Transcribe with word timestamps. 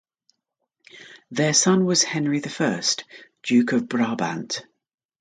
Their 1.29 1.53
son 1.53 1.85
was 1.85 2.01
Henry 2.01 2.39
the 2.39 2.49
First, 2.49 3.03
Duke 3.43 3.71
of 3.73 3.87
Brabant. 3.87 4.63